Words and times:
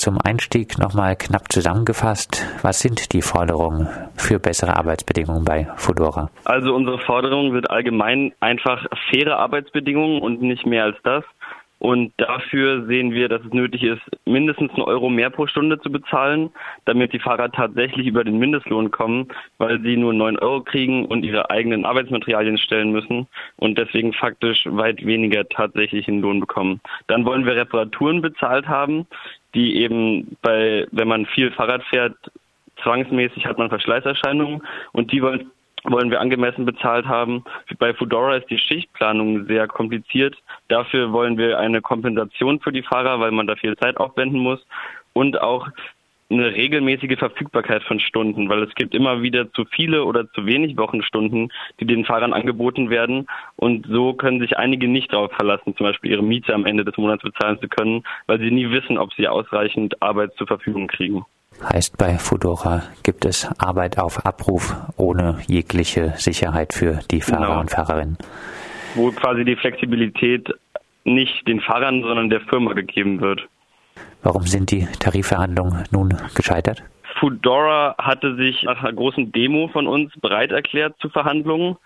zum 0.00 0.18
Einstieg 0.18 0.78
nochmal 0.78 1.14
knapp 1.14 1.52
zusammengefasst. 1.52 2.46
Was 2.62 2.80
sind 2.80 3.12
die 3.12 3.20
Forderungen 3.20 3.88
für 4.16 4.38
bessere 4.38 4.76
Arbeitsbedingungen 4.76 5.44
bei 5.44 5.68
Fudora? 5.76 6.30
Also 6.44 6.74
unsere 6.74 6.98
Forderung 6.98 7.52
sind 7.52 7.70
allgemein 7.70 8.32
einfach 8.40 8.86
faire 9.10 9.38
Arbeitsbedingungen 9.38 10.22
und 10.22 10.40
nicht 10.40 10.64
mehr 10.64 10.84
als 10.84 10.96
das. 11.04 11.24
Und 11.80 12.12
dafür 12.18 12.84
sehen 12.86 13.12
wir, 13.12 13.30
dass 13.30 13.42
es 13.42 13.54
nötig 13.54 13.82
ist, 13.82 14.02
mindestens 14.26 14.70
einen 14.72 14.82
Euro 14.82 15.08
mehr 15.08 15.30
pro 15.30 15.46
Stunde 15.46 15.80
zu 15.80 15.90
bezahlen, 15.90 16.50
damit 16.84 17.14
die 17.14 17.18
Fahrer 17.18 17.50
tatsächlich 17.50 18.06
über 18.06 18.22
den 18.22 18.38
Mindestlohn 18.38 18.90
kommen, 18.90 19.28
weil 19.56 19.80
sie 19.80 19.96
nur 19.96 20.12
neun 20.12 20.38
Euro 20.38 20.60
kriegen 20.60 21.06
und 21.06 21.24
ihre 21.24 21.48
eigenen 21.48 21.86
Arbeitsmaterialien 21.86 22.58
stellen 22.58 22.92
müssen 22.92 23.26
und 23.56 23.78
deswegen 23.78 24.12
faktisch 24.12 24.66
weit 24.66 25.04
weniger 25.06 25.48
tatsächlichen 25.48 26.20
Lohn 26.20 26.38
bekommen. 26.40 26.82
Dann 27.06 27.24
wollen 27.24 27.46
wir 27.46 27.56
Reparaturen 27.56 28.20
bezahlt 28.20 28.68
haben, 28.68 29.06
die 29.54 29.76
eben 29.76 30.36
bei, 30.42 30.86
wenn 30.92 31.08
man 31.08 31.24
viel 31.24 31.50
Fahrrad 31.50 31.82
fährt, 31.84 32.14
zwangsmäßig 32.82 33.46
hat 33.46 33.56
man 33.56 33.70
Verschleißerscheinungen 33.70 34.62
und 34.92 35.12
die 35.12 35.22
wollen 35.22 35.50
wollen 35.84 36.10
wir 36.10 36.20
angemessen 36.20 36.64
bezahlt 36.64 37.06
haben. 37.06 37.44
Bei 37.78 37.94
Foodora 37.94 38.36
ist 38.36 38.50
die 38.50 38.58
Schichtplanung 38.58 39.46
sehr 39.46 39.66
kompliziert. 39.66 40.36
Dafür 40.68 41.12
wollen 41.12 41.38
wir 41.38 41.58
eine 41.58 41.80
Kompensation 41.80 42.60
für 42.60 42.72
die 42.72 42.82
Fahrer, 42.82 43.20
weil 43.20 43.30
man 43.30 43.46
da 43.46 43.56
viel 43.56 43.76
Zeit 43.76 43.96
aufwenden 43.96 44.40
muss 44.40 44.64
und 45.12 45.40
auch 45.40 45.68
eine 46.30 46.54
regelmäßige 46.54 47.18
Verfügbarkeit 47.18 47.82
von 47.82 47.98
Stunden, 47.98 48.48
weil 48.48 48.62
es 48.62 48.74
gibt 48.76 48.94
immer 48.94 49.20
wieder 49.20 49.52
zu 49.52 49.64
viele 49.64 50.04
oder 50.04 50.30
zu 50.30 50.46
wenig 50.46 50.76
Wochenstunden, 50.76 51.52
die 51.80 51.86
den 51.86 52.04
Fahrern 52.04 52.32
angeboten 52.32 52.88
werden. 52.88 53.26
Und 53.56 53.86
so 53.88 54.14
können 54.14 54.40
sich 54.40 54.56
einige 54.56 54.86
nicht 54.86 55.12
darauf 55.12 55.32
verlassen, 55.32 55.76
zum 55.76 55.86
Beispiel 55.86 56.12
ihre 56.12 56.22
Miete 56.22 56.54
am 56.54 56.66
Ende 56.66 56.84
des 56.84 56.96
Monats 56.96 57.24
bezahlen 57.24 57.58
zu 57.60 57.68
können, 57.68 58.04
weil 58.26 58.38
sie 58.38 58.52
nie 58.52 58.70
wissen, 58.70 58.96
ob 58.96 59.12
sie 59.14 59.26
ausreichend 59.26 60.00
Arbeit 60.00 60.34
zur 60.34 60.46
Verfügung 60.46 60.86
kriegen. 60.86 61.24
Heißt 61.62 61.98
bei 61.98 62.18
Fudora 62.18 62.82
gibt 63.02 63.24
es 63.24 63.48
Arbeit 63.58 63.98
auf 63.98 64.24
Abruf 64.24 64.74
ohne 64.96 65.38
jegliche 65.46 66.14
Sicherheit 66.16 66.72
für 66.72 67.00
die 67.10 67.20
Fahrer 67.20 67.46
genau. 67.46 67.60
und 67.60 67.70
Fahrerinnen. 67.70 68.18
Wo 68.94 69.10
quasi 69.12 69.44
die 69.44 69.56
Flexibilität 69.56 70.48
nicht 71.04 71.46
den 71.46 71.60
Fahrern, 71.60 72.02
sondern 72.02 72.30
der 72.30 72.40
Firma 72.40 72.72
gegeben 72.72 73.20
wird. 73.20 73.46
Warum 74.22 74.42
sind 74.42 74.70
die 74.70 74.86
Tarifverhandlungen 74.98 75.84
nun 75.90 76.16
gescheitert? 76.34 76.82
Foodora 77.18 77.94
hatte 77.98 78.36
sich 78.36 78.62
nach 78.62 78.82
einer 78.82 78.92
großen 78.92 79.32
Demo 79.32 79.68
von 79.68 79.86
uns 79.86 80.12
bereit 80.20 80.52
erklärt 80.52 80.94
zu 81.00 81.08
Verhandlungen 81.08 81.76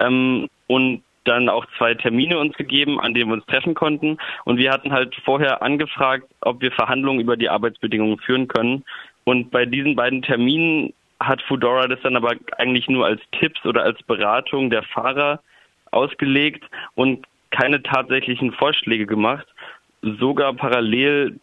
ähm, 0.00 0.48
und 0.66 1.02
dann 1.24 1.48
auch 1.48 1.66
zwei 1.76 1.94
Termine 1.94 2.38
uns 2.38 2.56
gegeben, 2.56 2.98
an 2.98 3.12
denen 3.12 3.30
wir 3.30 3.34
uns 3.34 3.46
treffen 3.46 3.74
konnten. 3.74 4.18
Und 4.44 4.56
wir 4.56 4.72
hatten 4.72 4.92
halt 4.92 5.14
vorher 5.24 5.62
angefragt, 5.62 6.24
ob 6.40 6.62
wir 6.62 6.72
Verhandlungen 6.72 7.20
über 7.20 7.36
die 7.36 7.50
Arbeitsbedingungen 7.50 8.18
führen 8.18 8.48
können. 8.48 8.84
Und 9.28 9.50
bei 9.50 9.66
diesen 9.66 9.94
beiden 9.94 10.22
Terminen 10.22 10.94
hat 11.20 11.42
Foodora 11.42 11.86
das 11.86 12.00
dann 12.00 12.16
aber 12.16 12.32
eigentlich 12.56 12.88
nur 12.88 13.04
als 13.04 13.20
Tipps 13.38 13.62
oder 13.66 13.82
als 13.82 14.02
Beratung 14.04 14.70
der 14.70 14.82
Fahrer 14.82 15.42
ausgelegt 15.90 16.64
und 16.94 17.26
keine 17.50 17.82
tatsächlichen 17.82 18.52
Vorschläge 18.52 19.04
gemacht. 19.04 19.46
Sogar 20.00 20.54
parallel 20.54 21.38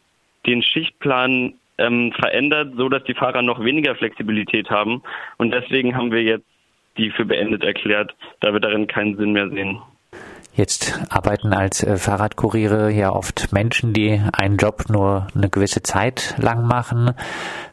den 0.48 0.64
Schichtplan 0.64 1.54
ähm, 1.78 2.12
verändert, 2.14 2.74
so 2.76 2.90
dass 2.90 3.04
die 3.04 3.14
Fahrer 3.14 3.44
noch 3.44 3.64
weniger 3.64 3.94
Flexibilität 3.94 4.72
haben. 4.72 5.04
Und 5.38 5.52
deswegen 5.52 5.96
haben 5.96 6.12
wir 6.12 6.24
jetzt 6.24 6.48
die 6.98 7.12
für 7.12 7.26
beendet 7.26 7.64
erklärt, 7.64 8.16
da 8.40 8.52
wir 8.52 8.62
darin 8.62 8.88
keinen 8.88 9.16
Sinn 9.16 9.34
mehr 9.34 9.52
sehen. 9.52 9.80
Jetzt 10.56 11.02
arbeiten 11.10 11.52
als 11.52 11.84
äh, 11.84 11.98
Fahrradkuriere 11.98 12.90
ja 12.90 13.12
oft 13.12 13.52
Menschen, 13.52 13.92
die 13.92 14.22
einen 14.32 14.56
Job 14.56 14.86
nur 14.90 15.28
eine 15.36 15.50
gewisse 15.50 15.84
Zeit 15.84 16.36
lang 16.38 16.66
machen, 16.66 17.12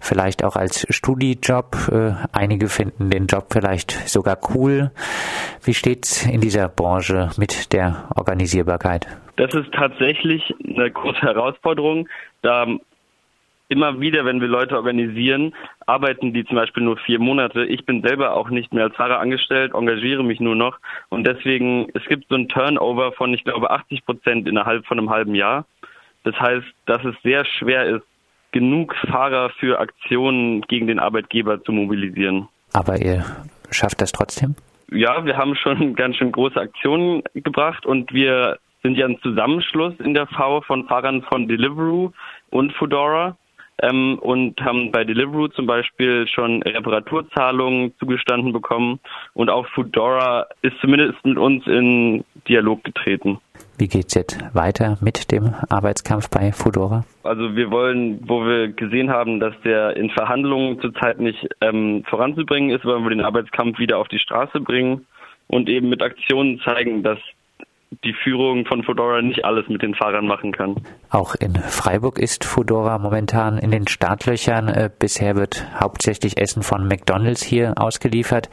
vielleicht 0.01 0.43
auch 0.43 0.57
als 0.57 0.87
Studijob. 0.91 1.77
Äh, 1.93 2.15
einige 2.33 2.69
finden 2.69 3.09
den 3.09 3.27
Job 3.27 3.47
vielleicht 3.51 3.93
sogar 4.09 4.37
cool. 4.55 4.91
Wie 5.63 5.75
steht's 5.75 6.27
in 6.27 6.41
dieser 6.41 6.69
Branche 6.69 7.31
mit 7.37 7.73
der 7.73 8.09
Organisierbarkeit? 8.17 9.07
Das 9.37 9.55
ist 9.55 9.73
tatsächlich 9.73 10.43
eine 10.65 10.91
große 10.91 11.21
Herausforderung, 11.21 12.09
da 12.43 12.67
immer 13.73 14.01
wieder, 14.01 14.25
wenn 14.25 14.41
wir 14.41 14.49
Leute 14.49 14.77
organisieren, 14.77 15.55
arbeiten 15.87 16.33
die 16.33 16.45
zum 16.45 16.57
Beispiel 16.57 16.83
nur 16.83 16.99
vier 16.99 17.19
Monate. 17.19 17.65
Ich 17.65 17.85
bin 17.87 18.03
selber 18.03 18.37
auch 18.37 18.51
nicht 18.51 18.73
mehr 18.73 18.85
als 18.85 18.97
Fahrer 18.97 19.19
angestellt, 19.19 19.73
engagiere 19.75 20.23
mich 20.23 20.41
nur 20.41 20.55
noch. 20.55 20.79
Und 21.09 21.27
deswegen, 21.27 21.89
es 21.95 22.05
gibt 22.05 22.29
so 22.29 22.35
ein 22.35 22.49
Turnover 22.49 23.13
von, 23.13 23.33
ich 23.33 23.45
glaube, 23.45 23.71
80 23.71 24.05
Prozent 24.05 24.47
innerhalb 24.47 24.87
von 24.87 24.99
einem 24.99 25.11
halben 25.11 25.35
Jahr. 25.35 25.65
Das 26.25 26.39
heißt, 26.39 26.67
dass 26.87 27.03
es 27.05 27.15
sehr 27.23 27.45
schwer 27.45 27.87
ist, 27.87 28.05
genug 28.53 28.95
Fahrer 29.11 29.51
für 29.59 29.81
Aktionen 29.81 30.61
gegen 30.63 30.87
den 30.87 30.99
Arbeitgeber 30.99 31.65
zu 31.65 31.73
mobilisieren. 31.73 32.49
Aber 32.75 33.01
ihr 33.01 33.25
schafft 33.71 34.01
das 34.01 34.13
trotzdem? 34.13 34.55
Ja, 34.91 35.25
wir 35.25 35.37
haben 35.37 35.57
schon 35.57 35.95
ganz 35.97 36.17
schön 36.17 36.33
große 36.33 36.61
Aktionen 36.61 37.23
gebracht 37.35 37.87
und 37.87 38.13
wir 38.13 38.59
sind 38.83 38.97
ja 38.97 39.07
ein 39.07 39.19
Zusammenschluss 39.23 39.95
in 40.01 40.15
der 40.15 40.27
V 40.27 40.61
von 40.63 40.87
Fahrern 40.87 41.23
von 41.23 41.49
Deliveroo 41.49 42.13
und 42.51 42.73
Foodora 42.75 43.37
ähm, 43.81 44.19
und 44.21 44.61
haben 44.61 44.93
bei 44.93 45.05
Deliveroo 45.05 45.49
zum 45.49 45.67
Beispiel 45.67 46.27
schon 46.29 46.63
Reparaturzahlungen 46.63 47.95
zugestanden 47.99 48.53
bekommen 48.53 49.01
und 49.35 49.51
auch 49.51 49.67
Foodora 49.69 50.47
ist 50.63 50.77
zumindest 50.81 51.25
mit 51.25 51.39
uns 51.39 51.67
in 51.67 52.25
Dialog 52.49 52.85
getreten. 52.85 53.39
Wie 53.79 53.89
geht 53.89 54.07
es 54.09 54.15
jetzt 54.15 54.55
weiter 54.55 54.99
mit 55.01 55.33
dem 55.33 55.55
Arbeitskampf 55.69 56.31
bei 56.31 56.53
Foodora? 56.53 57.05
Also 57.23 57.57
wir 57.57 57.71
wollen, 57.71 58.21
wo 58.29 58.45
wir 58.45 58.69
gesehen 58.69 59.11
haben, 59.11 59.41
dass 59.41 59.55
der 59.65 59.97
in 59.97 60.11
Verhandlungen 60.11 60.81
zurzeit 60.81 61.21
nicht 61.21 61.49
ähm, 61.61 62.05
voranzubringen 62.09 62.71
ist, 62.71 62.85
wollen 62.85 63.03
wir 63.03 63.11
den 63.11 63.25
Arbeitskampf 63.25 63.79
wieder 63.79 63.99
auf 63.99 64.09
die 64.09 64.19
Straße 64.19 64.61
bringen 64.61 65.07
und 65.49 65.69
eben 65.69 65.89
mit 65.89 66.03
Aktionen 66.03 66.61
zeigen, 66.61 67.03
dass 67.03 67.19
die 68.05 68.15
Führung 68.25 68.65
von 68.67 68.83
Fedora 68.83 69.21
nicht 69.23 69.45
alles 69.45 69.69
mit 69.69 69.83
den 69.83 69.95
Fahrern 69.95 70.27
machen 70.27 70.53
kann. 70.53 70.77
Auch 71.11 71.35
in 71.35 71.55
Freiburg 71.55 72.19
ist 72.19 72.45
Fedora 72.45 72.99
momentan 72.99 73.59
in 73.59 73.71
den 73.71 73.87
Startlöchern. 73.87 74.69
Äh, 74.69 74.91
bisher 74.99 75.37
wird 75.37 75.67
hauptsächlich 75.79 76.39
Essen 76.39 76.63
von 76.63 76.89
McDonald's 76.89 77.43
hier 77.43 77.75
ausgeliefert. 77.77 78.49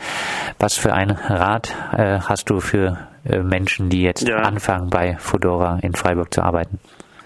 Was 0.59 0.77
für 0.77 0.93
ein 0.93 1.11
Rat 1.11 1.75
äh, 1.93 2.19
hast 2.19 2.49
du 2.49 2.59
für 2.59 2.97
äh, 3.25 3.39
Menschen, 3.39 3.89
die 3.89 4.03
jetzt 4.03 4.27
ja. 4.27 4.37
anfangen, 4.37 4.89
bei 4.89 5.15
Fedora 5.17 5.79
in 5.81 5.93
Freiburg 5.93 6.33
zu 6.33 6.41
arbeiten? 6.41 6.79